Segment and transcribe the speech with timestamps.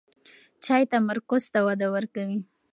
[0.63, 2.39] چای تمرکز ته وده ورکوي.